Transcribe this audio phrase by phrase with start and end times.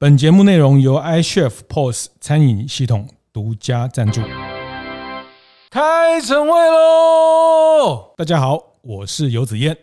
[0.00, 4.20] 本节目内容由 iChef POS 餐饮系统独家赞助。
[5.70, 8.14] 开晨会喽！
[8.16, 9.76] 大家好，我是游子燕。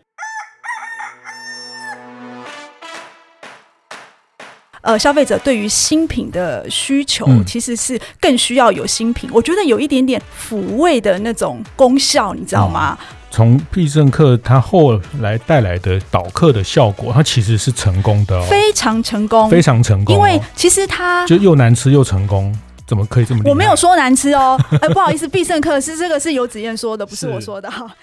[4.84, 9.30] 呃，消费者对于新品的需求，其实是更需要有新品。
[9.30, 12.98] 嗯、我觉得有一点点抚慰的那种功效，你知道吗？
[13.02, 13.06] 嗯
[13.36, 20.18] 从必胜客它后来带来的导客的效果，它其实是成功的，哦，非常成功，非常成功，哦。
[20.18, 23.42] 因为其实它就又难吃又成功，怎么可以这么？
[23.44, 27.94] 我没有说难吃哦，哎，不好意思，必胜客是这个是游子燕说的，不是我说的哈。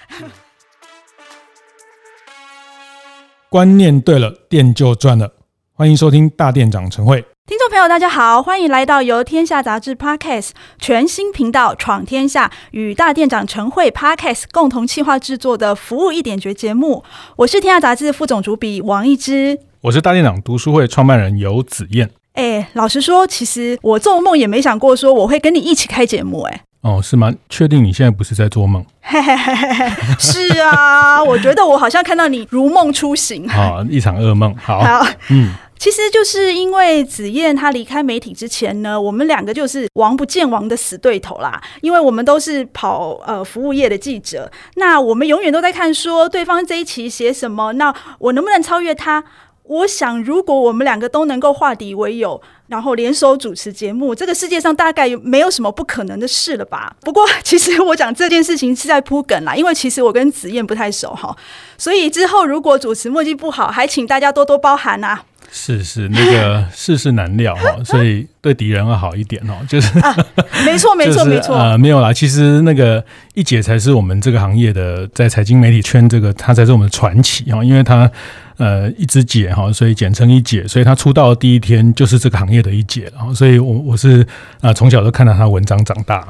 [3.48, 5.32] 观念对了，店就赚了。
[5.72, 7.24] 欢迎收听大店长晨会。
[7.44, 17.02] 听众朋友，大家好，欢迎来到由天下杂志 Podcast 全新频道《闯天下》与大店长晨会 Podcast 共同企划制作的服务一点绝节目。
[17.34, 22.08] 我是天下杂志副总主笔王一之，我是大店长读书会创办人游子燕。
[22.34, 26.42] 哎，老实说，其实我做梦也没想过说我会跟你一起开节目。
[26.42, 27.32] 哎，哦，是吗？
[27.48, 28.86] 确定你现在不是在做梦？
[29.00, 34.54] 嘿嘿嘿嘿，是啊，我觉得我好像看到你如梦初醒啊， 一场噩梦。
[34.54, 35.52] 好，好，嗯。
[35.82, 41.60] 其实就是因为子燕她离开媒体之前呢，我们两个就是王不见王的死对头啦。
[41.80, 49.24] 因为我们都是跑呃服务业的记者，那我们永远都在看说对方这一期写什么，那我能不能超越他？
[49.64, 56.94] 我想如果我们两个都能够化敌为友，然后联手主持节目，这个世界上大概没有什么不可能的事了吧？
[57.00, 61.36] 不过其实我讲这件事情是在铺梗啦，因为其实我跟子燕不太熟哈，
[61.76, 65.24] 所以之后如果主持默契不好，还请大家多多包涵啊。
[65.54, 69.54] 是是，那个 世事难料哈，所以对敌人要好一点哦。
[69.68, 70.16] 就是，啊、
[70.64, 71.54] 没错没错没错。
[71.54, 73.04] 呃，没有啦，其实那个
[73.34, 78.10] 一姐才是我们这个行业的，在财经媒体圈这个，她才是我们的传奇哈，因为她
[78.56, 84.26] 呃一直姐哈，所以简称一姐，所以她出道的第一天就是这个行业的一姐，然后所以我我是
[84.62, 86.26] 啊从小都看到她文章长大。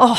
[0.00, 0.16] 哦，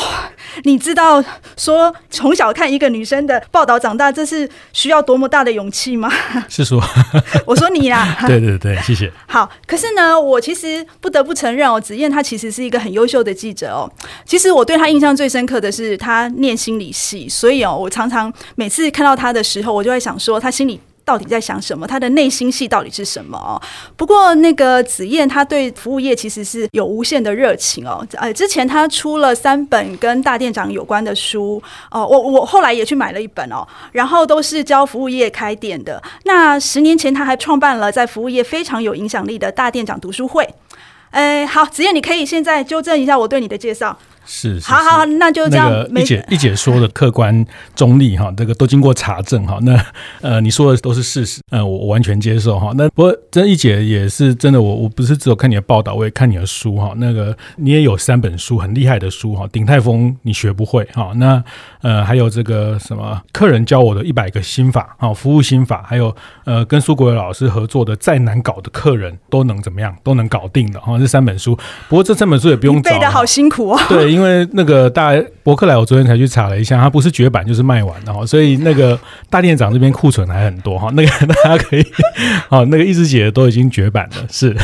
[0.63, 1.23] 你知道
[1.57, 6.07] 说从小看一个女生的报道长大，这是需要多么大的勇气吗？
[6.47, 6.79] 是说，
[7.47, 8.15] 我说你啦。
[8.27, 9.11] 对对对，谢谢。
[9.27, 13.91] 好，可是呢，我其实不得不承认哦，子燕她其实是一个很优秀的记者哦。
[14.23, 20.79] 其实我对她印象最深刻的是她念心理系，所以哦，我常常每次看到她的时候，我就会想说她心里。
[21.11, 21.85] 到底在想什么？
[21.85, 23.59] 他的内心戏到底是什么哦？
[23.97, 28.07] 不过那个子燕，他对服务业其实是有无限的热情哦。
[28.13, 36.01] 呃，之前他出了三本跟大店长有关的书哦，我我后来也去买了一本哦，然后都是教服务业开店的。
[36.23, 40.47] 那十年前他还创办了在服务业非常有影响力的大店长读书会。
[41.09, 43.97] 哎，好，子燕，你可以现在纠正一下我对你的介绍。
[44.25, 45.69] 是，是，好好，那就这样。
[45.89, 47.45] 那个一姐一姐说的客观
[47.75, 49.57] 中立哈， 这个都经过查证哈。
[49.63, 49.83] 那
[50.21, 52.71] 呃，你说的都是事实，呃，我我完全接受哈。
[52.75, 56.93] 那不过这一姐也是真的，我我不是只有看你的报道，我也看你的书哈。
[56.97, 59.47] 那个你也有三本书，很厉害的书哈。
[59.51, 61.11] 鼎泰丰你学不会哈。
[61.15, 61.43] 那
[61.81, 66.15] 呃，还有这个什么客人教我的一百个心法哈，服务心法，还有
[66.45, 70.97] 呃，跟苏国伟老师合作的再难搞的客人都能怎么样，都能搞定的哈。
[70.99, 71.57] 这三本书，
[71.89, 73.79] 不过这三本书也不用找，背的好辛苦哦。
[73.89, 74.11] 对。
[74.11, 75.11] 因为因为那个大
[75.41, 78.99] 伯克莱，我昨天才去查了一下，它不是绝版就是卖完的哈，所以那个
[79.31, 81.83] 大店长这边库存还很多哈，那个大家可以，
[82.47, 84.55] 好，那个一枝姐都已经绝版了，是。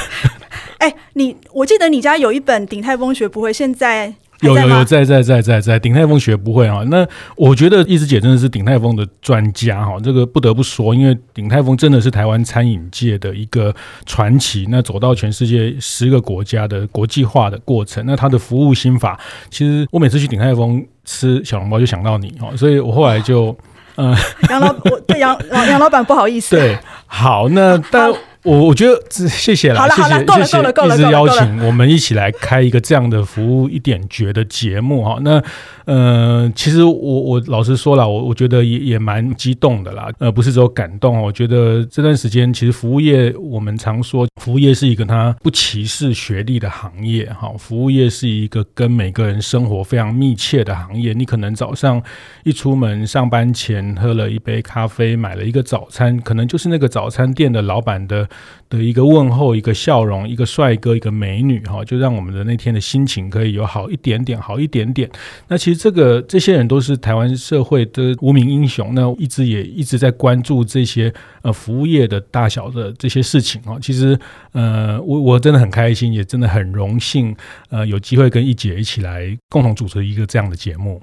[0.78, 4.14] 哎，你我记得你家有一本鼎泰丰学不会，现在。
[4.42, 13.74] 有有有在在在在在鼎泰丰学不会哈，那我觉得一枝姐真的是鼎泰丰的专家哈，这个不得不说，因为鼎泰丰真的是台湾餐饮界的一个
[14.06, 23.58] 传奇，那走到全世界十个国家的国际化的过程，那他的服务心法，其实我每次去鼎泰丰吃小笼包就想到你哈，所以我后来就
[23.96, 24.16] 嗯，
[24.50, 26.78] 杨老我对杨老杨老板不好意思，对，
[27.08, 28.14] 好那但。
[28.48, 35.18] 我我觉得这谢谢啦，谢谢谢谢，一直邀请我们一起来开一个这样的服务一点绝的节目哈。
[35.22, 35.44] 那
[35.84, 40.10] 呃，其实我我老实说了，我我觉得也也蛮激动的啦。
[40.20, 47.52] 呃，不是只有感动，我觉得这段时间其实服务业，我们常说服务业是一个它不歧视学历的行业哈。
[47.60, 51.12] 服务业是一个跟每个人生活非常密切的行业。
[51.12, 52.02] 你可能早上
[52.46, 58.26] 一出门上班前喝了一杯咖啡，买了一个早餐，可能就是那个早餐店的老板的。
[58.70, 65.10] 的一个问候，一个笑容，一个帅哥，一个美女，哈，就让我们的那天的心情可以有好一点点，好一点点。
[65.48, 73.78] 那其实这个这些人都是台湾社会的无名英雄，那一直也一直在关注这些呃服务业的大小的这些事情啊。
[73.82, 74.20] 其实
[74.52, 77.36] 呃，我我真的很开心，也真的很荣幸，
[77.70, 81.02] 呃，有机会跟一姐一起来共同主持一个这样的节目。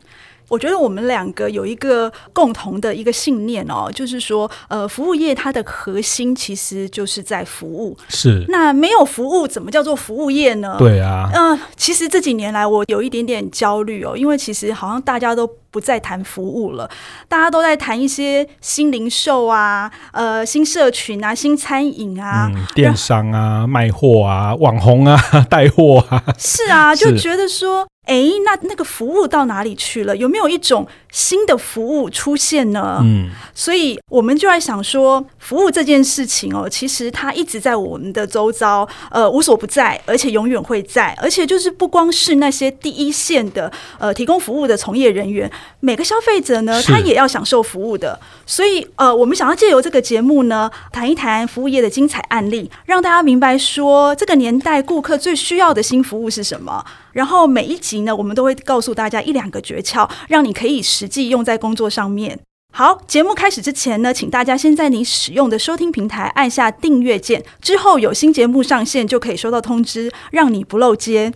[0.48, 7.96] 我觉得我们两个有一个共同的一个信念哦，就是说，呃，服务业它的核心其实就是在服务。
[8.08, 8.44] 是。
[8.48, 10.76] 那没有服务，怎么叫做服务业呢？
[10.78, 11.30] 对啊。
[11.32, 16.88] 嗯、呃，其实这几年来，我有一点点焦虑哦，因为其实好像大家都不再谈服务了，
[17.26, 25.18] 大家都在谈一些新零售啊、呃，新社群啊、新餐饮啊、嗯、电商啊、卖货啊、网红啊、
[25.48, 26.22] 带货啊。
[26.38, 27.86] 是啊，就觉得说。
[28.04, 30.14] 哎，那那个服务到哪里去了？
[30.16, 32.98] 有没有一种新的服务出现呢？
[33.02, 45.50] 嗯，所以我们就在想说，服务这件事情哦，其实它一直在我们的周遭，呃，无所不在，而且永远会在，而且就是不光是那些第一线的呃提供服务的从业人员，
[45.80, 48.20] 每个消费者呢，他也要享受服务的。
[48.44, 56.84] 所以呃，我们想要借由这个节目呢，谈一谈服务业的精彩案例，让大家明白说，这个年代顾客最需要的新服务是什么。
[57.14, 62.38] 然后每一集呢，我们都会告诉大家一两个诀窍，让你可以实际用在工作上面。
[62.74, 71.32] 好，节目开始之前呢，请大家先在你使用的收听平台按下订阅键，之后有新节目上线就可以收到通知，让你不漏接。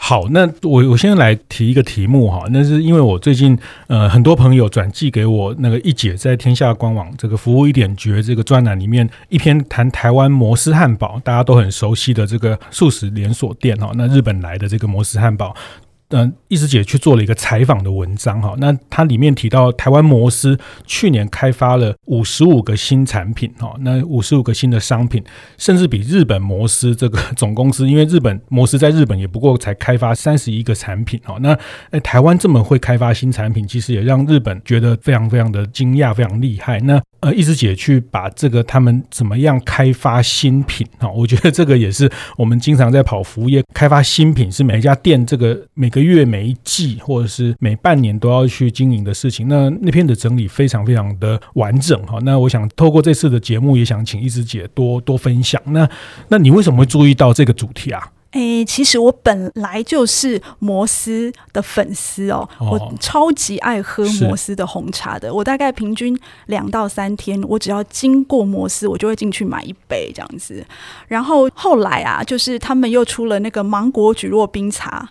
[0.00, 3.58] 好，那我我先来提一个题目哈，那是因为我最近
[3.88, 15.54] 呃很多朋友转寄给我那个一姐在天下官网这个服务一点绝这个专栏里面一篇谈台湾摩斯汉堡，大家都很熟悉的这个素食连锁店哈，那日本来的这个摩斯汉堡。
[16.10, 25.22] 嗯，一直姐去做了一个采访的文章哈，那它里面提到台湾摩斯去年开发了五十五个新产品哈，那五十五个新的商品，
[25.58, 31.54] 甚至比日本摩斯这个 总公司，因为日本摩斯在日本也不过才开发三十一个产品哈，那
[31.90, 36.80] 诶台湾这么会开发新产品，其实也让日本觉得非常非常的惊讶，非常厉害。
[36.80, 45.97] 那呃，一直姐去把这个他们怎么样开发新品哈，我觉得这个也是我们经常在跑服务业开发新品，是每一家店这个每个。
[46.00, 52.18] 月、每一季，或者是每半年都要去经营的事情，那那篇的整理非常非常的完整哈。
[52.22, 55.60] 那我想透过这次的节目，也想请一枝姐多多分享。
[55.66, 55.88] 那
[56.28, 58.12] 那你为什么会注意到这个主题啊？
[58.30, 65.32] 哎、欸，其实我本来就是摩斯的粉丝哦，哦，我超级爱喝摩斯的红茶的。
[65.32, 66.14] 我大概平均
[66.44, 70.62] 两到三天，我只要经过摩斯，我就会进去买一杯这样子。
[71.06, 75.08] 然后后来啊，就是他们又出了那个芒果蒟蒻冰茶。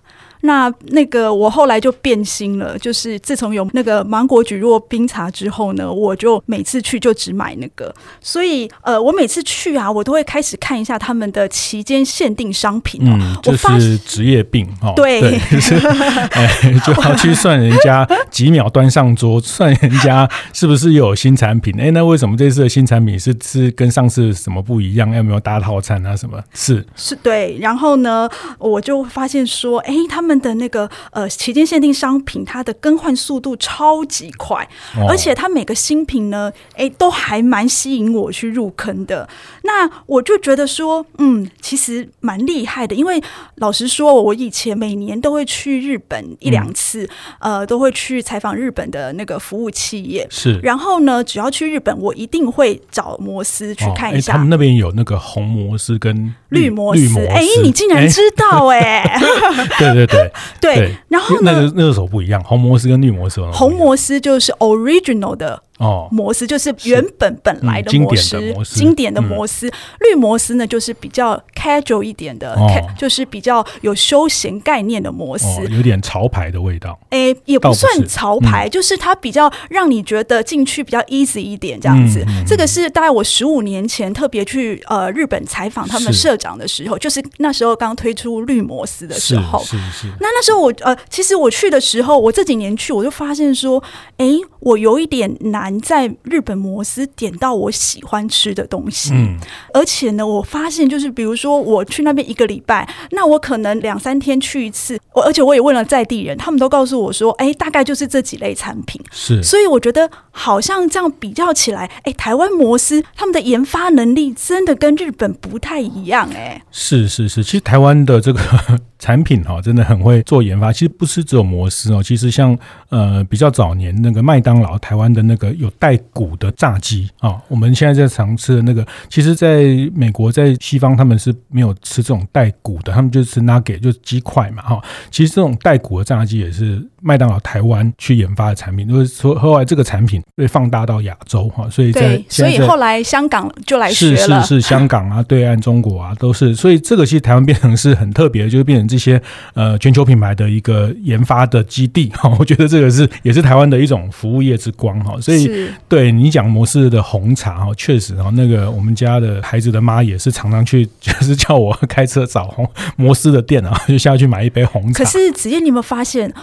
[0.48, 13.18] 那那个我后来就变心了，就是自从有那个芒果蒟蒻冰茶之后呢，我就每次去就只买那个，所以呃，我每次去啊，我都会开始看一下他们的期间限定商品哦。
[13.20, 14.94] 嗯，就是职业病哦。
[14.96, 15.76] 对，对就是
[16.32, 16.48] 哎，
[16.86, 21.78] 就要去算人家几秒端上桌，算人家是不是又有新产品？
[21.78, 25.14] 哎，那为什么这次的新产品是是跟上次什么不一样？
[25.14, 26.16] 有没有搭套餐啊？
[26.16, 26.42] 什么？
[26.54, 27.58] 是是，对。
[27.60, 30.37] 然后呢，我就发现说，哎，他们。
[30.40, 34.68] 的那个呃旗舰限定商品，它的更换速度超级快，
[34.98, 39.28] 哦，而且它每个新品呢，哎，都还蛮吸引我去入坑的。
[39.64, 42.96] 那我就觉得说，嗯，其实蛮厉害的。
[42.96, 43.22] 因为
[43.56, 47.04] 老实说，我以前每年都会去日本一两次，
[47.40, 50.26] 嗯，呃，都会去采访日本的那个服务企业。
[50.30, 54.32] 是，然后呢，只要去日本，我一定会找摩斯去看一下。
[54.32, 57.26] 哦，他们那边有那个红摩斯跟绿，绿摩斯。
[57.28, 59.20] 哎，你竟然知道哎，欸？
[59.80, 60.17] 对对对。
[60.60, 63.42] 对，对，然后那个那个时候不一样，红摩斯跟绿摩斯。
[63.52, 65.64] 红摩斯就是 original 的。
[65.78, 69.72] 哦，摩斯就是原本本来的摩斯，嗯、经典的摩斯。
[70.00, 76.98] 绿摩斯呢，就是比较 casual 一点的，哦、就是比较有休闲概念的摩斯，哦，有点潮牌的味道。
[77.12, 82.24] 哎，也不算潮牌，嗯，就是它比较让你觉得进去比较 easy 一点这样子。
[82.28, 89.64] 嗯、这个是大概我十五年前特别去呃日本采访他们社长的时候，就是那时候刚推出绿摩斯的时候。
[89.64, 90.08] 是是，是。
[90.20, 93.84] 那那时候我呃，其实我去的时候，我这几年去，我就发现说，
[94.18, 94.26] 哎，
[94.62, 95.67] 我有一点难。
[95.82, 99.38] 在日本摩斯点到我喜欢吃的东西，嗯，
[99.74, 118.40] 而且呢，我发现就是比如说我去那边一个礼拜，那我可能两三天去一次，我而且我也问了在地人，他们都告诉我说，哎，大概就是这几类产品，是，所以我觉得好像这样比较起来，哎，台湾摩斯他们的研发能力真的跟日本不太一样，哎，是是是，其实台湾的这个。
[119.00, 120.74] 产品哈，真的很会做研发。
[120.74, 122.58] 其实不是只有摩斯哦，其实像
[122.90, 134.82] 呃比较早年那个麦当当劳台湾的那个有带骨的炸鸡啊，我们现在在常吃的那个，其实在美国在西方他们是没有吃这种带骨的，他们就吃 nugget 就鸡块嘛哈。
[135.12, 149.22] 其实这种带骨的炸鸡也是麦当劳台湾去研发的产品，就是说后来这个产品被放大到亚洲哈，所以在，对，所以后来香港就来学了，是是是， 香港啊，对岸中国啊都是，所以这个其实台湾变成是很特别，就是变成这些
[149.54, 152.30] 呃全球品牌的一个研发的基地哈。
[152.40, 155.20] 我觉得这个是也是台湾的一种服务业之光哈。
[155.22, 155.47] 所以
[155.88, 165.04] 对你讲摩斯的红茶哦，确实哈，那个我们家的孩子的妈也是常常去，就是叫我开车找红摩斯的店啊，就下去买一杯红茶。
[165.04, 166.34] 可是子燕，你有没有发现？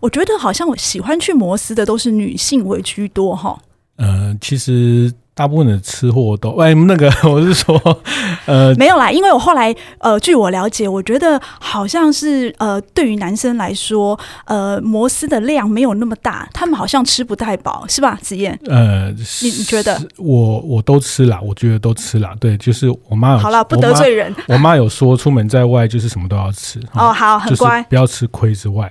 [0.00, 3.58] 我觉得好像我喜欢去摩斯的都是女性为居多哈。
[3.96, 5.12] 呃，其实。
[5.34, 7.76] 大部分的吃货都 哎，那个 我是说，
[8.46, 18.16] 呃，没有啦，因为我后来呃，据我了解，我觉得好像是呃，对于男生来说，呃，摩斯的量没有那么大，他们好像吃不太饱，是吧？
[18.22, 19.10] 子燕，呃，
[19.42, 20.00] 你你觉得？
[20.18, 22.32] 我我都吃啦，我觉得都吃啦。
[22.38, 24.32] 对，就是我妈有好了，不得罪人。
[24.46, 26.78] 我妈有说，出门在外就是什么都要吃。
[26.92, 28.88] 哦，好，很乖，不要吃亏之外。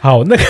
[0.00, 0.42] 好，那个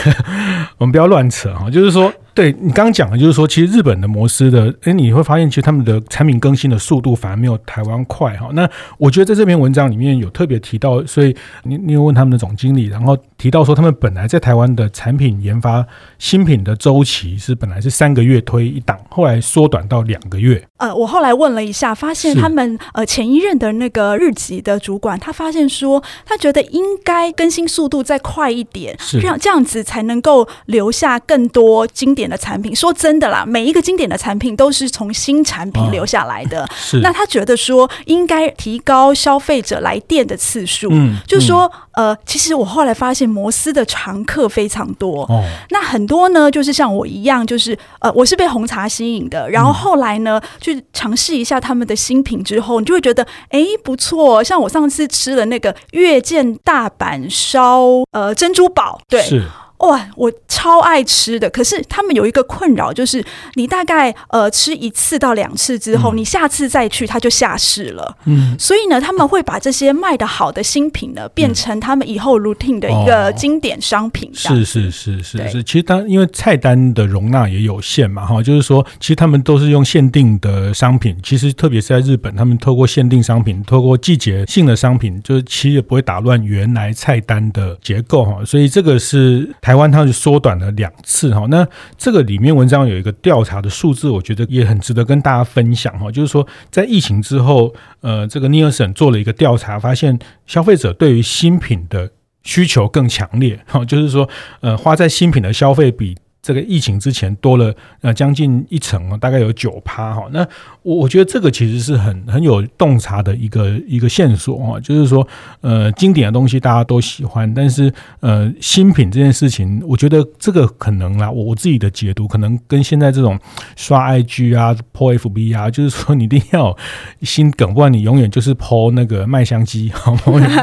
[0.77, 2.13] 我们不要乱扯哈，就是说。
[2.39, 8.49] 对你刚刚讲的，就是说，其实日本的摩斯的，哎，你会发现，其实他们的产品更新的速度反而没有台湾快哈。
[8.53, 15.87] 那我觉得在这篇文章里面有特别提到，所以你你有问他们的总经理，然后提到说，他们本来在台湾的产品研发
[16.19, 20.67] 新品的周期是本来是三个月推一档，后来缩短到两个月。
[20.79, 32.75] 呃，我后来问了一下，发现他们呃前一任的那个日籍的主管，他发现说，他觉得应该更新速度再快一点，这样这样子才能够留下更多经典的产品。
[32.75, 36.65] 说真的啦，每一个经典的产品都是从新产品留下来的。
[36.65, 40.89] 哦、是，那他觉得说应该提高消费者来电的次数。
[40.91, 45.23] 嗯，就是说、嗯，呃，其实我后来发现摩斯的常客非常多。
[45.25, 49.49] 哦，那很多呢，就是像我一样，就是呃，我是被红茶吸引的。
[49.51, 54.43] 然后后来呢，去尝试一下他们的新品之后，你就会觉得，哎，不错。
[54.43, 57.83] 像我上次吃了那个月见大阪烧，
[58.13, 59.23] 呃，珍珠堡，对。
[59.23, 59.45] 是。
[59.79, 68.17] 哇，我超爱吃的，可是他们有一个困扰，就是你大概呃吃一次到两次之后，嗯，你下次再去它就下市了。
[68.25, 74.29] 嗯，所以呢，他们会把这些卖的好的新品呢，变成他们以后 routine 的一个经典商品。
[74.35, 81.17] 是是是是是，其实当因为菜单的容纳也有限嘛，哈，就是说，其实他们都是用限定的商品。
[81.23, 88.45] 其实特别是在日本，他们透过限定商品，透过季节性的商品，就是其实也不会打乱原来菜单的结构哈。
[88.45, 89.49] 所以这个是。
[89.69, 96.11] 台湾它就缩短了两次哈，那这个里面文章有一个调查的数字，我觉得也很值得跟大家分享哈。
[96.11, 102.11] 就是说，在疫情之后，呃，这个尼尔森做了一个调查，发现消费者对于新品的
[102.45, 104.27] 需求更强烈哈，就是说，
[104.61, 106.17] 呃，花在新品的消费比。
[106.41, 110.27] 这个疫情之前多了呃将近一成，大概有九趴哈。
[110.33, 110.47] 那
[110.83, 115.27] 我我觉得这个其实是很很有洞察的一个一个线索哈，就是说
[115.61, 123.39] 呃经典的东西大家都喜欢，但是呃新品这件事情，我觉得这个可能啦，我我自己的解读可能跟现在这种
[123.77, 126.77] 刷 IG 啊、po FB 啊，就是说你一定要
[127.23, 129.91] 新梗，不然你永远就是 po 那个麦香鸡，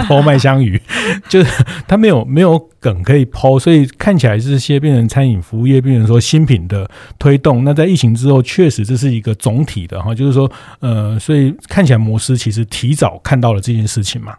[0.08, 0.82] po 麦香鱼，
[1.30, 6.88] 就是它没有没有梗可以抛所以看起来这些变成餐饮服务业，变成说新品的
[7.18, 10.52] 推动，那在疫情之后，确实这是一个总体的哈，就是说，
[10.82, 14.36] 呃，所以看起来摩斯其实提早看到了这件事情嘛。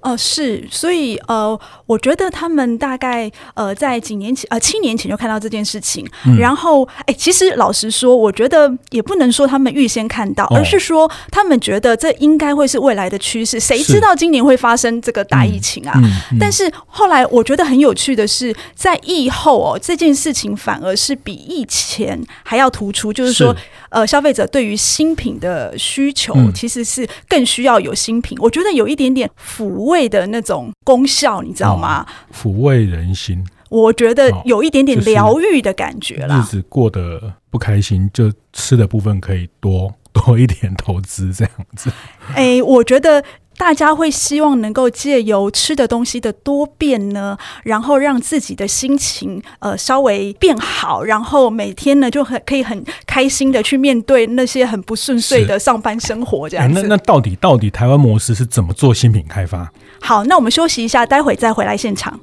[0.00, 13.60] 哦、呃，是，所以呃，我觉得他们大概呃在几年前呃七年前就看到这件事情，嗯、然后哎，其实老实说，我觉得也不能说他们预先看到，而是说他们觉得这应该会是未来的趋势。
[13.60, 15.92] 谁知道今年会发生这个大疫情啊？
[15.96, 23.54] 嗯嗯嗯、但是后来我觉得很有趣的是，在疫后哦，这件事情反而是比疫前还要突出，就是说。
[23.54, 32.06] 是呃，消费者对于新品的需求其实是更需要有新品，嗯、我觉得有一点点抚慰的那种功效，你知道吗？
[32.06, 36.38] 哦、抚慰人心，我觉得有一点点疗愈的感觉啦。
[36.38, 41.90] 哦就是、日子过得不开心，就吃的部分可以多多一点投资，这样子。
[42.34, 43.22] 哎，我觉得。
[43.60, 56.80] 大家会希望能够借由吃的东西的多变呢，然后让自己的心情呃稍微变好，然后每天呢就很可以很开心的去面对那些很不顺遂的上班生活这样子。
[56.80, 59.70] 那那到底到底台湾模式是怎么做新品开发？
[60.00, 62.18] 好，那我们休息一下，待会再回来现场。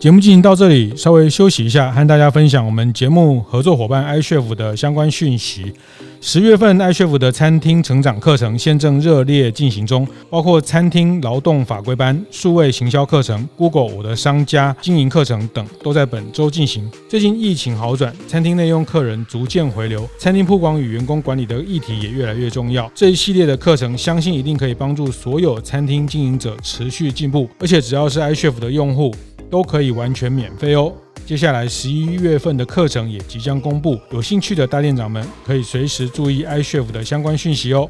[0.00, 5.72] 节目进行到这里，稍微休息一下，和大家分享我们节目合作伙伴 iCHEF 的相关讯息。
[6.20, 16.88] 十月份 iCHEF 的餐厅成长课程现正热烈进行中，包括餐厅劳动法规班、数位行销课程、Google 我的商家经营课程等，都在本周进行。
[17.08, 22.88] 最近疫情好转，餐厅内用客人逐渐回流，餐厅曝光与员工管理的议题也越来越重要。
[22.94, 29.12] 这一系列的课程，相信一定可以帮助所有餐厅经营者持续进步，而且只要是 iCHEF 的用户。
[29.50, 30.92] 都可以完全免费哦。
[31.26, 37.88] 接下来十一月份的课程也即将公布，有兴趣的大店长们可以随时注意 iCHEF 的相关讯息哦。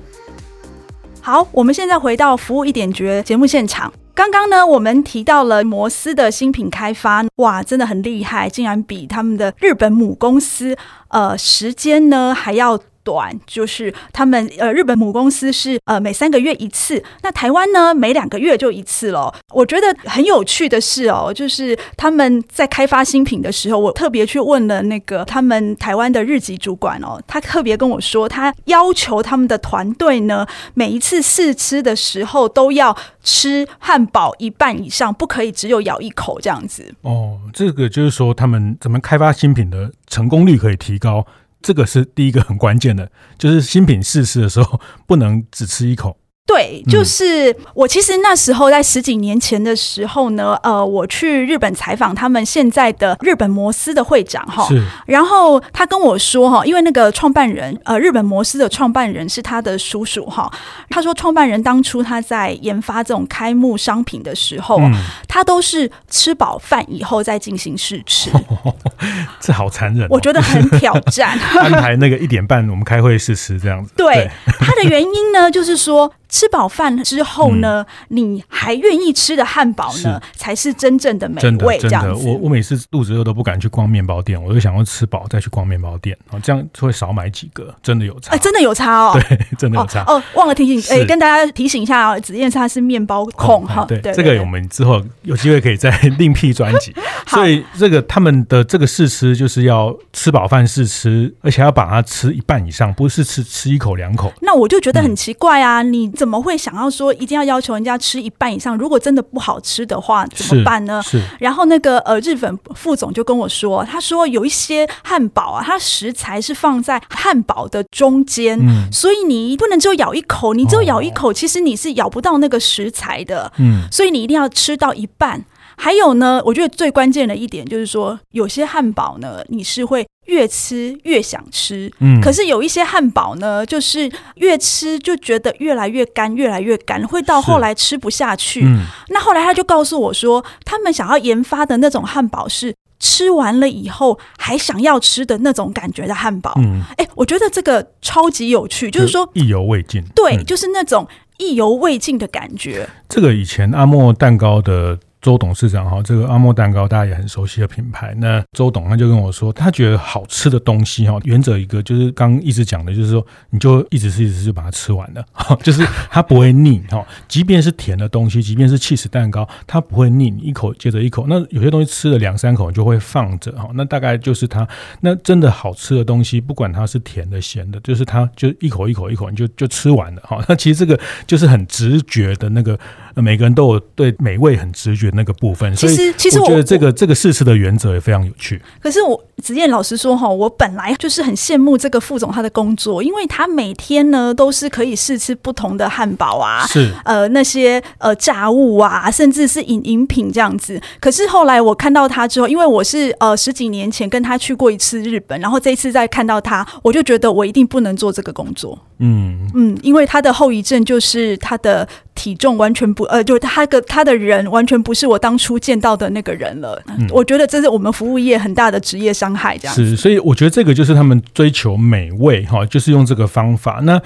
[1.21, 3.93] 好，我们现在回到服务一点绝节目现场。
[4.15, 10.77] 刚刚呢，我们提到了摩斯的新品开发，哇，真的很厉害，竟然比他们的日本母公司，
[11.09, 12.81] 呃，时间呢还要。
[13.09, 19.35] 短就是他们呃，日本母公司是呃每三个月一次，那台湾呢每两个月就一次了。
[19.55, 36.95] 我觉得很有趣的是哦，就是他们在开发新品的时候，我特别去问了那个他们台湾的日籍主管哦，他特别跟我说，他要求他们的团队呢，每一次试吃的时候都要吃汉堡一半以上，不可以只有咬一口这样子。
[37.01, 41.25] 哦，这个就是说他们怎么开发新品的成功率可以提高。
[41.61, 46.17] 这个是第一个很关键的，就是新品试吃的时候不能只吃一口。
[46.49, 54.83] 对，就是我其实那时候在十几年前的时候呢，呃，我去日本采访他们现在的日本摩斯的会长哈，是。
[55.05, 60.51] 然后他跟我说哈，因为那个创办人呃，日本摩斯的创办人是他的叔叔哈，
[60.89, 64.95] 他说创办人当初他在研发这种开幕商品的时候，嗯、
[65.29, 68.75] 他都是吃饱饭以后再进行试吃，哦、
[69.39, 71.39] 这好残忍、哦，我觉得很挑战。
[71.61, 74.31] 安排那个一点半我们开会试吃这样子，对，对。
[74.59, 76.11] 他的原因呢，就是说。
[76.29, 81.79] 吃饱饭之后呢，嗯、你还愿意吃的汉堡呢，是才是真正的美味。
[81.79, 88.35] 这样子，真的我我每次肚子饿都不敢去逛面包店，我就想要吃饱再去逛面包店，哦，这样会少买几个，真的有差。
[88.35, 90.03] 哎，真的有差哦， 对，真的有差。
[90.03, 96.95] 哦，哦忘了提醒，哎，跟大家提醒一下哦，子燕他是面包控哈、哦，对，对，对，这个我们之后有机会可以再另辟专辑。
[97.29, 104.33] 所以这个他们的这个试吃就是要吃饱饭试吃，而且要把它吃一半以上，不是吃吃一口两口。
[104.41, 108.77] 那我就觉得很奇怪啊，嗯、你怎么会想要说一定要要求人家吃一半以上？
[108.77, 111.01] 如果真的不好吃的话，怎么办呢？
[111.05, 111.23] 是。
[111.39, 123.53] 然后那个呃，日本副总就跟我说，他说有一些汉堡啊，它食材是放在汉堡的中间，嗯、所以你不能只有咬一口，你只有咬一口，哦、其实你是咬不到那个食材的。
[123.59, 123.87] 嗯。
[123.93, 125.45] 所以你一定要吃到一半。
[125.81, 138.63] 还有呢，我觉得最关键的一点就是说，有些汉堡呢，你是会越吃越想吃，嗯，可是有一些汉堡呢，就是越吃就觉得越来越干，越来越干，会到后来吃不下去。
[138.65, 146.53] 嗯，那后来他就告诉我说，他们想要研发的那种汉堡是吃完了以后还想要吃的那种感觉的汉堡。
[146.59, 152.89] 嗯，哎，我觉得这个超级有趣，就是说意犹未尽，对，嗯，就是那种意犹未尽的感觉。
[153.09, 154.99] 这个以前阿莫蛋糕的。
[155.21, 158.15] 周董事长哈，这个阿莫蛋糕大家也很熟悉的品牌。
[158.19, 165.25] 那周董他就跟我说，他觉得好吃的东西哈，原则一个就是刚一直讲的，就是说你就一直吃一直吃就把它吃完了，
[165.63, 167.05] 就是它不会腻哈。
[167.27, 171.27] 即便是甜的东西，即便是起司蛋糕，它不会腻，你一口接着一口。
[171.29, 174.67] 那有些东西吃了两三口你就会放着哈，那大概就是它。
[175.01, 180.41] 那真的好吃的东西，不管它是甜的咸的，就是它就一口一口一口你就就吃完了哈。
[180.49, 182.79] 那其实这个就是很直觉的那个，
[183.17, 185.08] 每个人都有对美味很直觉。
[185.15, 188.61] 那个部分，其实其实我觉得这个这个试吃的原则也非常有趣。
[188.81, 200.81] 可是我子燕老师说哈，我本来就是很羡慕这个副总他的工作，因为他每天呢都是可以试吃不同的汉堡啊，是呃那些呃炸物啊，甚至是饮饮品这样子。
[201.01, 208.79] 可是后来我看到他之后，因为我是呃十几年前跟他去过一次日本，然后这一次再看到他，我就觉得我一定不能做这个工作。
[208.99, 216.83] 嗯嗯，因为他的后遗症就是他的体重完全不呃，就是他个他的人完全不是我当初见到的那个人了。
[216.87, 219.97] 嗯，我觉得这是我们服务业很大的职业伤害，这样是。
[219.97, 223.81] 所以我觉得这个就是他们追求美味哈，就是用这个方法。
[223.85, 224.01] 那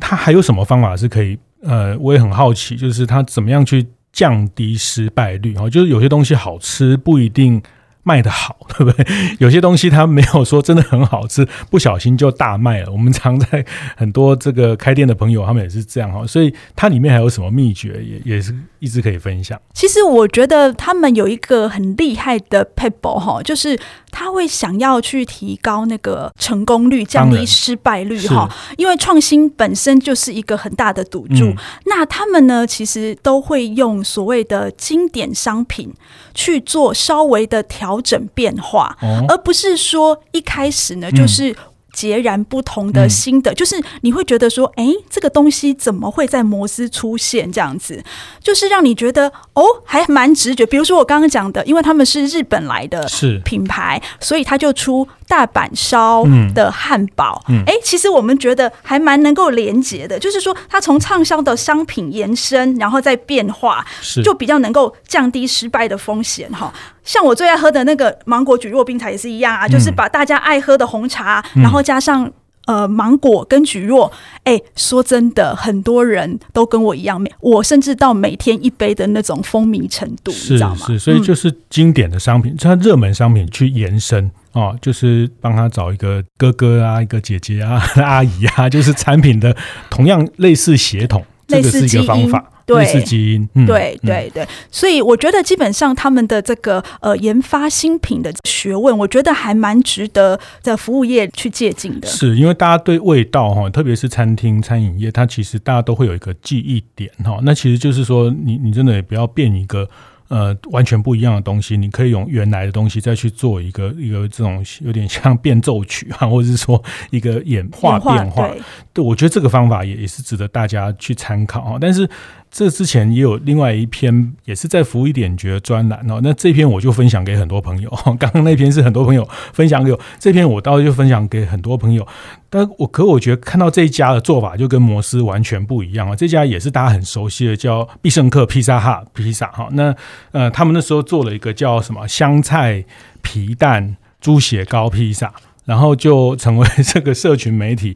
[0.00, 1.38] 他还有什么方法是可以？
[1.62, 5.68] 呃，我也很好奇，就是他怎么样去降低失败率哈？
[5.68, 7.62] 就是有些东西好吃不一定。
[8.08, 9.06] 卖得好，对不对？
[9.38, 12.90] 有些东西它没有说真的很好吃，不小心就大卖了。
[12.90, 13.62] 我们常在
[13.94, 16.26] 很多这个开店的朋友，他们也是这样哈。
[16.26, 19.60] 所以它里面还有什么秘诀，也也是一直可以分享。
[19.74, 23.78] 其实我觉得他们有一个很厉害的 people 哈，就是。
[24.18, 28.48] 他会想要去提高那个成功率，降低失败率哈。
[28.76, 31.44] 因为创新本身就是一个很大的赌注。
[31.44, 35.94] 嗯、那他们呢，其实都会用所谓的经典商品
[36.34, 41.54] 去做稍微的调整变化，哦、而不是说一开始呢就是。
[41.98, 48.00] 截然不同的新的，嗯、就是你会觉得说，哎，这个东西怎么会在摩斯出现这样子？
[48.40, 50.64] 就是让你觉得哦，还蛮直觉。
[50.64, 53.04] 比如说我刚刚讲的，因为他们是日本来的
[53.44, 56.22] 品牌，所以他就出大阪烧
[56.54, 57.42] 的汉堡。
[57.48, 63.84] 哎、嗯，嗯、其实我们觉得还蛮能够连接的，就是说它从畅销的商品延伸，然后再变化，
[64.22, 66.72] 就比较能够降低失败的风险哈。
[67.08, 72.30] 像我最爱喝的那个芒果蒟蒻冰茶也是一样啊，嗯、就是把大家爱喝的红茶，嗯、然后加上
[72.66, 74.10] 呃芒果跟蒟蒻，
[74.44, 80.86] 哎、欸，说真的，很多人都跟我一样，每我甚至到每天一杯的那种风靡程度，是你知道吗？
[80.86, 89.56] 是，所以就是经典的商品，它热门商品去延伸哦，就是帮他找一个哥哥啊，一个姐姐啊， 阿姨啊，就是产品的
[89.88, 92.44] 同样类似协同，这个是一个方法。
[92.68, 102.06] 对，基因，嗯、对对对，所以我觉得基本上他们的这个呃研发新品的学问，我觉得还蛮值得在服务业去借鉴的。
[102.06, 107.40] 是因为大家对味道哈，特别是餐厅餐饮业，它其实大家都会有一个记忆点哈。
[107.42, 109.88] 那其实就是说，你你真的也不要变一个。
[110.30, 118.46] 呃，完全不一样的东西，你可以用原来的东西再去做一个一个这种有点像变奏曲啊， 或者是说一个演化变化。
[118.48, 118.60] 对，
[118.92, 121.78] 对，我觉得这个方法也也是值得大家去参考啊。
[121.80, 122.06] 但是
[122.50, 126.20] 这之前也有另外一篇，也是在服务一点觉得专栏哦。
[126.22, 127.90] 那这篇我就分享给很多朋友。
[128.18, 132.06] 刚刚那篇是很多朋友分享给我，这篇我倒是就分享给很多朋友。
[132.50, 136.16] 但我可我觉得看到这一家的做法就跟摩斯完全不一样啊！
[136.16, 139.68] 这家也是大家很熟悉的，叫必胜客披萨哈披萨哈。
[139.72, 139.94] 那
[140.32, 142.82] 呃，他们那时候做了一个叫什么香菜
[143.20, 145.32] 皮蛋猪血糕披萨，
[145.66, 147.94] 然后就成为这个社群媒体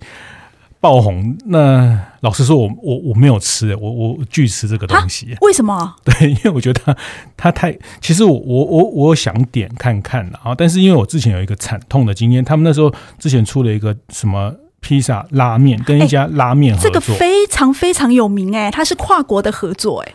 [0.83, 1.35] 爆红。
[1.47, 5.35] 那老实说我，我我我没有吃，我我拒吃这个东西。
[5.41, 5.95] 为什么？
[6.05, 6.97] 对，因为我觉得它
[7.37, 7.75] 它太……
[8.01, 20.13] 其实我我我我想点看看了啊，但是因为我之前有一个惨痛的经验，他们那时候之前出了一个什么披萨拉面，跟一家拉面合作，这个非常非常有名哎，它是跨国的合作哎。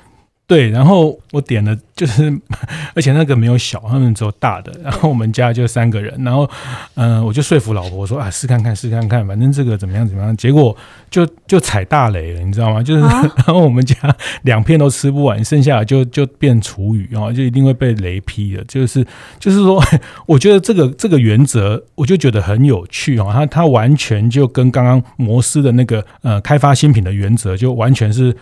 [0.47, 2.33] 对，然后我点了， 就是
[2.95, 4.71] 而且那个没有小，他们只有大的。
[4.81, 6.49] 然后我们家就三个人，然后
[6.95, 10.35] 嗯、呃，我就说服老婆说啊，试看看，试看看，反正这个怎么样怎么样。
[10.37, 10.73] 结果
[11.11, 12.81] 就就踩大雷了，你知道吗？
[12.81, 13.97] 就是、啊、 然后我们家
[14.43, 18.63] 两片都吃不完，剩下的就就变厨余啊，就一定会被雷劈的。
[18.69, 19.05] 就是
[19.41, 19.83] 就是说，
[20.25, 23.33] 我觉得这个这个原则，我就觉得很有趣啊。
[23.33, 28.33] 它它完全就跟刚刚摩斯的那个呃开发新品的原则，就完全是。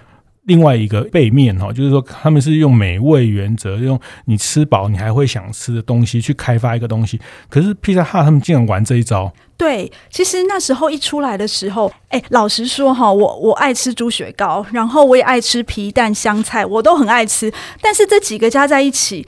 [0.45, 7.19] 另外一个背面哈，就是说他们是用美味原则，用你吃饱你还会想吃的东西去开发一个东西。
[7.49, 9.31] 可是披萨哈他们竟然玩这一招。
[9.57, 17.51] 对，其实那时候一出来的时候，哎，老实说哈，我我爱吃猪血糕，然后我也爱吃皮蛋香菜，我都很爱吃。
[17.81, 19.25] 但是这几个加在一起。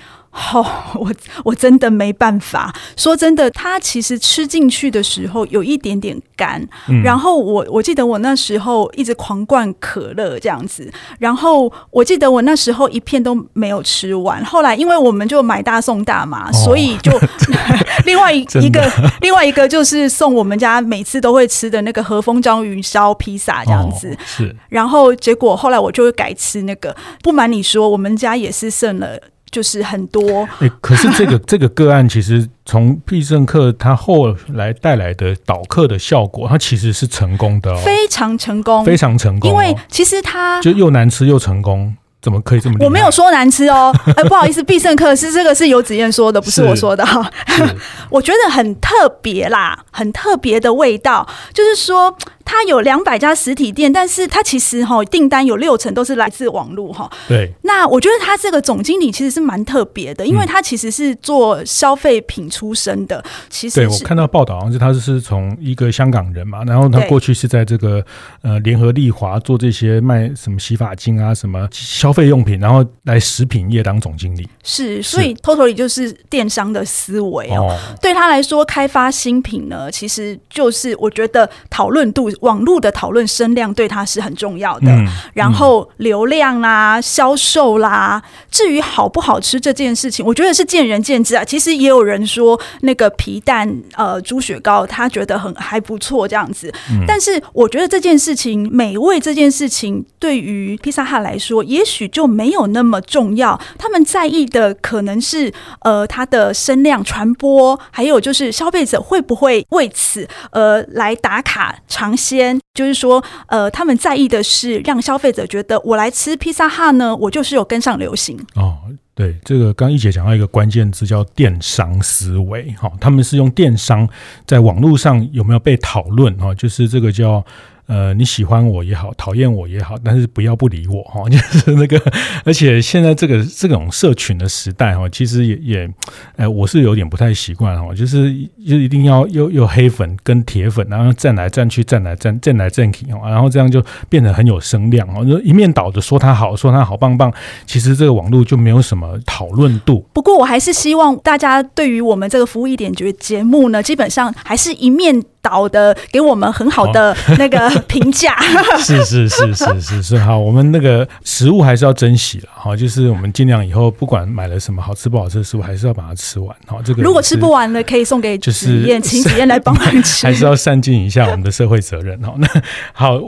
[0.53, 1.11] 哦， 我
[1.43, 2.73] 我真的没办法。
[2.95, 6.61] 说真的，它其实吃进去的时候有一点点干。
[6.87, 10.91] 嗯、然后我我记得我那时候一直狂灌可乐这样子。
[11.19, 14.43] 然后我记得我那时候一片都没有吃完。
[14.45, 17.11] 后来因为我们就买大送大嘛，哦、所以就
[18.05, 18.89] 另外一一个
[19.21, 24.09] 另外一个就是送我们家每次都会吃的那个和风章鱼烧披萨这样子。
[24.13, 24.55] 哦、是。
[24.69, 26.95] 然后结果后来我就会改吃那个。
[27.23, 29.19] 不瞒你说，我们家也是剩了。
[29.49, 39.51] 就是很多，欸，可是这个 这个个案其实从必胜客它后来带来的导客的效果，它其实是成功的，哦，非常成功，非常成功，哦。
[39.51, 42.75] 因为其实它就又难吃又成功，怎么可以这么？
[42.83, 47.31] 我没有说难吃哦，哎，不好意思，必胜客是这个是游子燕说的，不是我说的哈。
[48.09, 52.15] 我觉得很特别啦，很特别的味道，就是说。
[52.47, 57.11] 它有两百家实体店，但是它其实哈订单有六成都是来自网络哈。
[57.27, 57.51] 对。
[57.63, 63.21] 那我觉得他这个总经理其实是蛮特别的，因为他其实是做消费品出身的。
[63.49, 68.01] 其实对我看到报道，好像是他是从一个香港人嘛，然后他过去是在这个
[68.41, 74.47] 呃联合利华做这些卖什么洗发精啊、什么消费用品，然后来食品业当总经理。
[74.63, 77.77] 是，所以 totally 就是电商的思维哦。
[78.01, 82.31] 对他来说，开发新品呢，其实就是我觉得讨论度。
[82.41, 84.91] 网络的讨论声量对他是很重要的。
[84.91, 88.21] 嗯、然后流量啦、销售啦，
[88.51, 91.43] 至于好不好吃这件事情，我觉得是见仁见智啊。
[91.43, 96.71] 其实也有人说那个皮蛋呃猪血糕，他觉得很还不错这样子。
[96.91, 103.59] 嗯、但是我觉得这件事情美味这件事情，对于披萨哈来说，也许就没有那么重要。
[103.77, 112.26] 他们在意的可能是呃它的声量传播，还有就是消费者会不会为此呃来打卡尝鲜。
[112.35, 118.77] 先就是说呃他们在意的是让消费者觉得我来吃披萨哈呢，我就是有跟上流行哦。
[119.15, 124.07] 对，这个刚一姐讲到一个关键字叫电商思维，哈，他们是用电商
[124.45, 127.43] 在网络上有没有被讨论，哈，就是这个叫。
[127.87, 131.97] 呃，你喜欢我也好，讨厌我也好，但是不要不理我哈， 就是那个，
[132.43, 135.89] 而且现在这个这种社群的时代哈，其实也也，
[136.35, 138.33] 哎，我是有点不太习惯哈，就是
[138.67, 147.33] 就一定要又又黑粉跟铁粉，然后站来站去，站来站站来站去哈，然后这样就变得很有声量哦，就一面倒的说他好，说他好棒棒，
[147.65, 150.05] 其实这个网络就没有什么讨论度。
[150.11, 155.23] 不过我还是希望大家对于我们这个服务一点觉节目呢，基本上还是一面。
[155.49, 158.35] 好的，给我们很好的 那个评价。
[158.37, 166.77] 哦、是是是是是是好，我们那个食物还是要珍惜了哈，就是我们尽量以后不管买了什么好吃不好吃的食物，还是要把它吃完哈。
[166.83, 172.33] 这个如果吃不完了，可以送给就是请体验来帮忙吃，还是要善尽一下我们的社会责任哈。
[172.37, 172.47] 那
[172.93, 173.19] 好，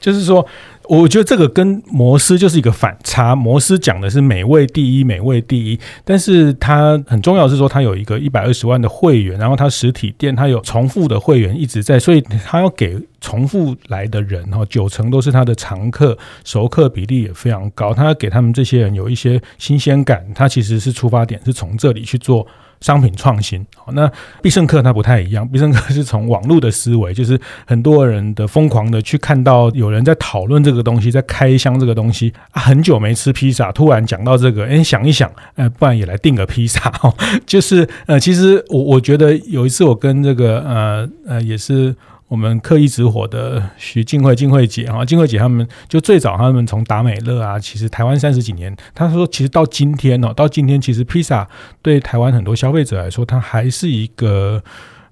[0.00, 0.46] 就是说。
[0.90, 3.32] 我觉得这个跟摩斯就是一个反差。
[3.32, 17.94] 摩斯讲的是美味第一，美味第一，但是它很重要是说，它有一个一百二十万的会员，然后它实体店它有重复的会员一直在，所以它要给重复来的人哈，九成都是他的常客，熟客比例也非常高。
[17.94, 22.44] 他要给他们这些人有一些新鲜感，他其实是出发点是从这里去做。
[22.80, 25.46] 商品创新，好，那必胜客它不太一样。
[25.46, 36.92] 必胜客是从网络的思维， 就是很多人的疯狂的去看到有人在讨论这个东西，在开箱这个东西，很久没吃披萨，突然讲到这个，哎，想一想，呃，不然也来订个披萨，
[37.44, 41.94] 就是呃，其实我我觉得有一次我跟这个呃呃也是。
[42.30, 51.48] 我们刻意直火的徐静慧、静慧姐啊，静慧姐他们就最早，他们从达美乐啊，其实台湾三十几年，他说其实到今天哦，到今天其实披萨
[51.82, 54.62] 对台湾很多消费者来说，它还是一个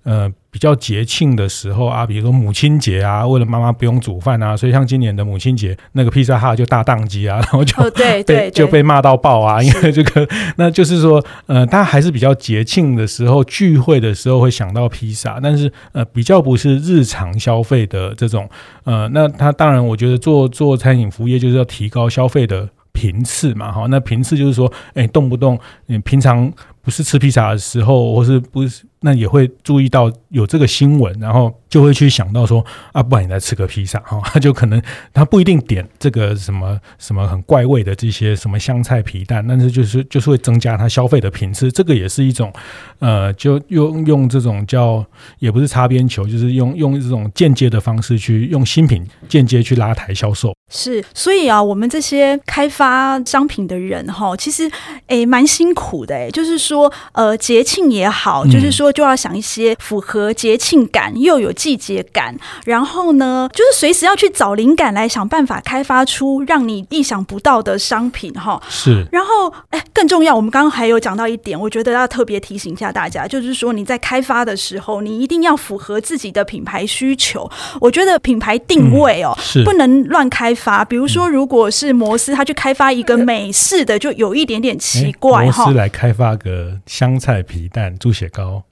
[0.09, 0.33] 呃。
[0.51, 18.49] 比较节庆的时候啊，比如说母亲节啊，为了妈妈不用煮饭啊，所以像今年的母亲节，那个披萨哈就大当机啊，然后就被、哦、对对对就被骂到爆啊，因为这个，那就是说，呃，大家还是比较节庆的时候聚会的时候会想到披萨，但是呃，比较不是日常消费的这种，
[18.85, 26.51] 呃，那他当然，我觉得做做餐饮服务业就是要提高消费的频次嘛，哈，那频次就是说，哎，动不动你平常。
[26.81, 34.81] 不是吃披萨的时候，或是不是那也会注意到有这个新闻，然后就会去想到说啊，不然你来吃个披萨 哈，他就可能
[35.13, 42.53] 他不一定点这个什么什么很怪味的这些什么香菜皮蛋，但是就是就是会增加他消费的品质，这个也是一种
[42.99, 45.05] 呃，就用用这种叫
[45.39, 50.53] 也不是擦边球，就是用用这种间接的方式去用新品间接去拉抬销售。
[50.71, 54.71] 是，所以啊，我们这些开发商品的人哈，其实
[55.07, 68.61] 诶蛮辛苦的诶，就是说呃节庆也好，就是说就要想一些符合节庆感又有季节感，然后呢，就是随时要去找灵感来想办法开发出让你意想不到的商品哈。
[68.69, 77.51] 是，然后哎更重要，我们刚刚还有讲到一点，我觉得要特别提醒一下大家，就是说你在开发的时候，你一定要符合自己的品牌需求。
[77.81, 80.49] 我觉得品牌定位哦，是不能乱开。
[80.59, 85.65] 发，比如说，如果是摩斯，他去开发一个美式的，就有一点点奇怪哈。
[85.65, 88.65] 摩斯来开发个香菜皮蛋猪血糕。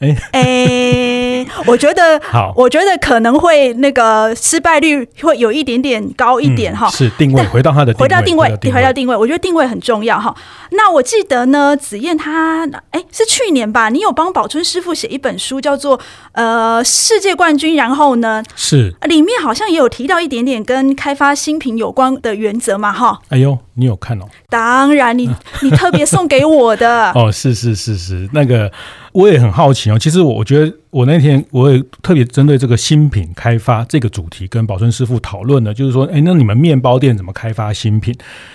[0.00, 6.90] 哎哎， 我觉得好，我觉得可能会那个失败率会有一点点高一点哈、嗯。
[6.90, 10.34] 是定位，回到他的回到定位，回到定位，我觉得定位很重要哈。
[10.72, 15.98] 那我记得呢，子燕她哎是去年吧，你有帮宝春师傅写一本书，叫做
[16.32, 23.20] 呃世界冠军，然后呢是里面好像也有提到一点点跟开发新品有关的原则嘛哈。
[23.28, 24.24] 哎呦，你有看哦？
[24.50, 25.30] 当然，你
[25.62, 28.70] 你特别送给我的 哦，是是是是那个。
[29.14, 30.72] 我也很好奇哦，其实我觉得。
[30.94, 38.14] 我那天我也特别针对这个新品开发这个主题跟宝春师傅讨论的，就是说，哎，那你们面包店怎么开发新品？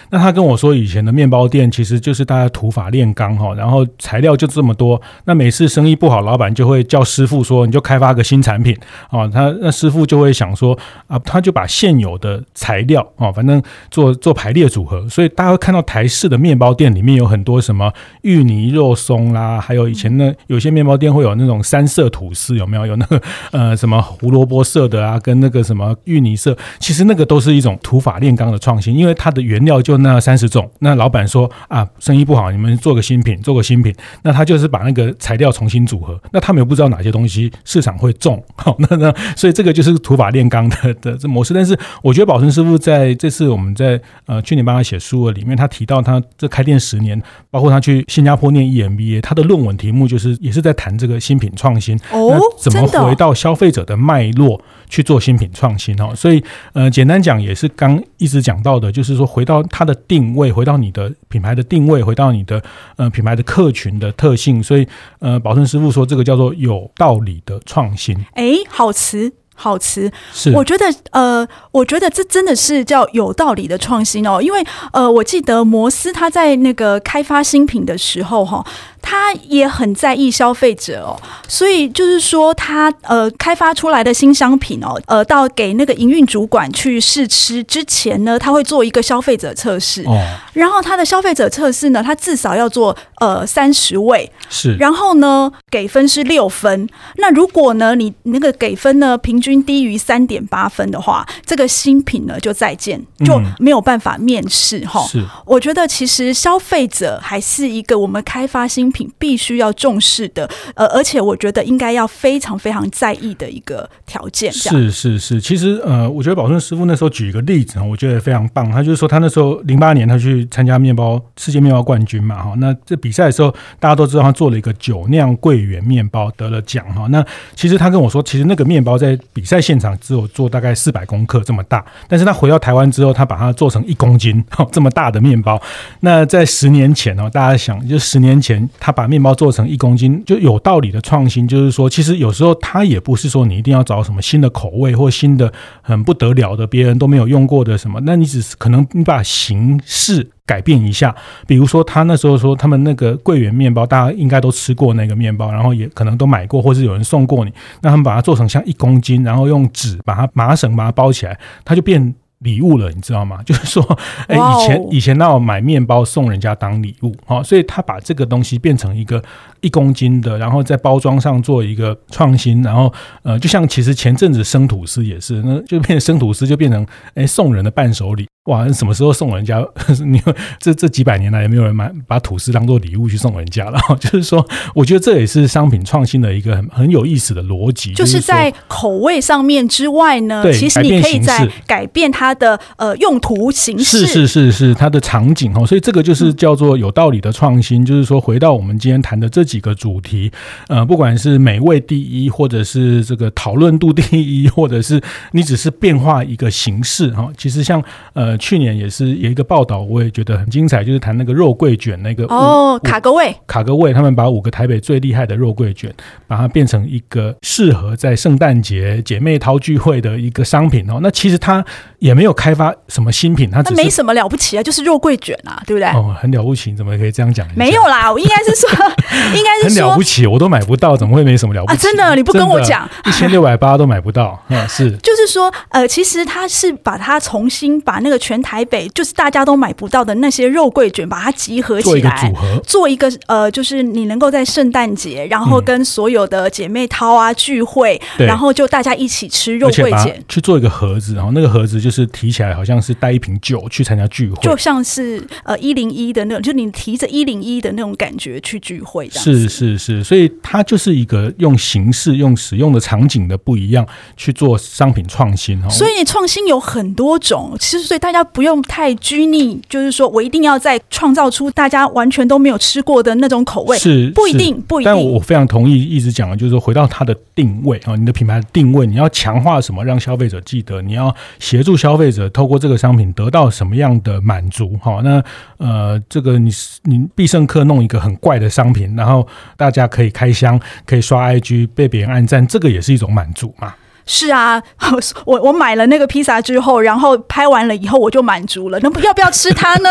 [0.09, 8.75] 那他跟我说，以前的面包店其实就是大家土法炼钢哈，然后材料就这么多，那每次生意不好，老板就会叫师傅说，你就开发个新产品
[9.09, 17.93] 啊，他那师傅就会想说啊，他就把现有的材料啊，反正做做排列组合，所以大家会看到台式的面包店里面有很多什么
[18.23, 22.79] 芋泥肉松啦，还有以前呢，有些面包店会有那种三色吐司，有没有？
[22.89, 30.69] 有那个 呃什么胡萝卜色的啊，跟那个什么芋泥色，其实那个都是一种土法炼钢的创新，因为它的原料就那三十种。
[30.79, 36.19] 那老板说啊，生意不好，你们做个新品，做个新品，那他就是把那个材料重新组合。
[36.31, 41.53] 那他们又不知道哪些东西市场会中，好，那那所以这个就是土法炼钢的的这模式。
[41.53, 56.13] 但是我觉得宝生师傅在这次我们在呃去年帮他写书的里面，他提到他这开店十年，包括他去新加坡念 EMBA，他的论文题目就是也是在谈这个新品创新哦，怎么回到消费者的脉络去做新品创新哦。
[56.15, 62.63] 所以呃，简单讲也是刚一直讲到的，就是说回到它的定位，回到你的品牌的定位，回到你的
[62.97, 64.61] 呃品牌的客群的特性。
[64.61, 64.87] 所以
[65.19, 68.15] 呃，宝顺师傅说这个叫做有道理的创新。
[68.33, 69.38] 哎，好词。
[69.59, 70.51] 好词，是。
[70.53, 78.65] 我觉得，呃，我觉得这真的是叫有道理的创新哦，因为，呃，我记得摩斯他在那个开发新品的时候，哈。
[79.01, 81.15] 他也很在意消费者哦，
[81.47, 114.51] 所以就是说他呃开发出来的新商品哦，呃到给那个营运主管去试吃之前呢，他会做一个消费者测试，哦，然后他的消费者测试呢，他至少要做呃三十位，是，然后呢给分是六分，那如果呢你那个给分呢平均低于三点八分的话，这个新品呢就再见，就没有办法面试哈，是，我觉得其实消费者还是一个我们开发新品必须要重视的，呃，而且我觉得应该要非常非常在意的一个条件。
[114.51, 118.69] 是是是，其实呃，我觉得宝顺师傅那时候举一个例子，我觉得非常棒。
[118.71, 127.07] 他就是说，他那时候零八年他去参加面包世界面包冠军嘛，哈，那这比赛的时候大家都知道他做了一个酒酿桂圆面包得了奖哈。
[127.09, 135.61] 那其实他跟我说，其实那个面包在比赛现场只有做大概四百公克这么大，但是他回到台湾之后，他把它做成一公斤 这么大的面包。
[136.01, 138.69] 那在十年前哦，大家想就十年前。
[138.79, 163.41] 他把面包做成一公斤，就有道理的创新，就是说，其实有时候他也不是说你一定要找什么新的口味或新的很不得了的，别人都没有用过的什么，那你只是可能你把形式改变一下，比如说他那时候说他们那个桂圆面包，大家应该都吃过那个面包，然后也可能都买过，或是有人送过你，那他们把它做成像一公斤，然后用纸把它麻绳把它包起来，它就变礼物了，你知道吗？
[163.45, 169.21] 就是说，哎，以前以前那我买面包送人家当礼物，好，所以他把这个东西变成一个
[169.61, 176.83] 一公斤的，然后在包装上做一个创新，然后呃，就像其实前阵子生吐司也是，那就变生吐司就变成
[177.13, 178.27] 哎送人的伴手礼。
[178.45, 179.63] 哇，什么时候送人家？
[180.07, 180.19] 你
[180.59, 183.79] 这这几百年来也没有人买把吐司当做礼物去送人家了。
[183.99, 187.93] 就是说，我觉得这也是商品创新的一个很很有意思的逻辑。
[187.93, 195.63] 就是在口味上面之外呢，其实你可以在改变它的呃用途形式，是是是是它的场景哦。
[195.63, 197.85] 所以这个就是叫做有道理的创新。
[197.85, 200.31] 就是说，回到我们今天谈的这几个主题，
[200.69, 204.99] 呃，不管是美味第一，或者是这个讨论度第一，或者是
[205.33, 207.29] 你只是变化一个形式哈。
[207.37, 208.28] 其实像呃。
[208.37, 215.93] 去年也是有一个报道，我也觉得很精彩，就是谈那个肉桂卷那个哦，卡格味，卡格味，他们把五个台北最厉害的肉桂卷，
[216.27, 220.99] 把它变成一个适合在圣诞节姐妹淘聚会的一个商品哦。
[221.01, 221.63] 那其实它
[221.99, 225.87] 也没有开发什么新品，它那没什么了不起啊，就是肉桂卷啊，对不对？
[225.89, 227.47] 哦，很了不起，怎么可以这样讲？
[227.55, 228.69] 没有啦，我应该是说，
[229.35, 231.77] 应该是很了不起，我都买不到，怎么会没什么了不起？
[231.77, 265.69] 啊、真的，你不跟我讲，一千六百八都买不到，嗯，是， 就是说，呃，其实他是把它重新把那个全台北就是大家都买不到的那些肉桂卷，把它集合起来，做一个组合，做一个呃，就是你能够在圣诞节，然后跟所有的姐妹淘啊聚会，嗯、然后就大家一起吃肉桂卷，去做一个盒子，然后那个盒子就是提起来，好像是带一瓶酒去参加聚会，就像是呃一零一的那种，就你提着一零一的那种感觉去聚会这样，是是是，所以它就是一个用形式、用使用的场景的不一样去做商品创新哦。
[265.69, 274.91] 所以创新有很多种，其实所以大家不用太拘泥，就是说我一定要再创造出大家完全都没有吃过的那种口味，是不一定，不一定。
[274.91, 284.77] 但我非常同意一直讲的，就是说回到它的定位啊，你的品牌的定位，你要强化什么，让消费者记得，你要协助消费者透过这个商品得到什么样的满足。
[284.81, 285.23] 好，那
[285.57, 286.51] 呃，这个你
[286.83, 293.73] 你必胜客弄一个很怪的商品，然后大家可以开箱，可以刷 IG，被别人按赞，这个也是一种满足嘛。
[294.11, 294.61] 是啊，
[295.23, 298.79] 我我买了那个披萨之后，然后拍完了以后我就满足了。
[298.81, 299.89] 那不要不要吃它呢？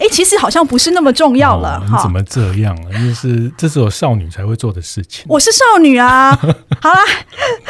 [0.00, 1.76] 哎，其实好像不是那么重要了。
[1.76, 2.88] 哦、你怎么这样啊？
[2.92, 5.26] 就是这是我少女才会做的事情。
[5.28, 6.34] 我是少女啊。
[6.80, 7.00] 好啦，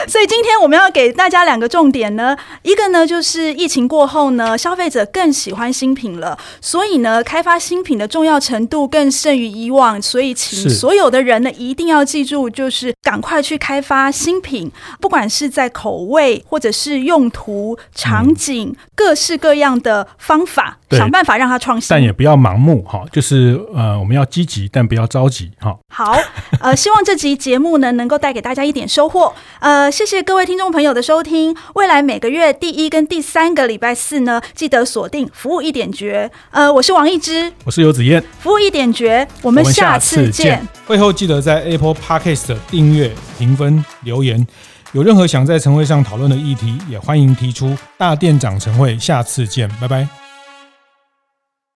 [0.06, 10.00] 所以今天我们要给大家两个重点呢，一个呢就是疫情过后呢，消费者更喜欢新品了，所以呢，开发新品的重要程度更胜于以往。
[10.00, 21.88] 所以，请所有的人呢一定要记住，就是赶快去开发新品，不管是在口味或者是用途、场景，嗯、各式各样的方法，想办法让它创新。
[21.90, 25.76] 但也不要盲目哈，就是呃，我们要积极，但不要着急哈。
[25.88, 26.16] 好，
[26.60, 29.32] 呃， 希望这集节目呢能够带给大家一点收获。
[29.60, 31.56] 呃，谢谢各位听众朋友的收听。
[31.74, 36.30] 未来每个月第一跟第三个礼拜四呢，记得锁定服务一点绝。
[36.50, 40.66] 呃，我是王一之，我是游子燕，服务一点绝，我们下次见。
[40.86, 44.46] 会后记得在 Apple Podcast 订阅、评分、留言。
[44.92, 47.76] 有任何想在晨会上讨论的议题，也欢迎提出。
[47.96, 50.19] 大店长晨会，下次见，拜拜。